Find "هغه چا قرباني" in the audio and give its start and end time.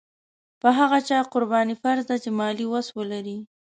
0.77-1.75